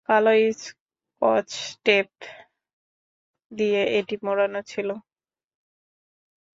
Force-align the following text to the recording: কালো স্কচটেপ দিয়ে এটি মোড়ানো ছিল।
কালো 0.09 0.31
স্কচটেপ 0.61 2.09
দিয়ে 3.51 3.81
এটি 3.97 4.15
মোড়ানো 4.25 4.59
ছিল। 4.67 4.89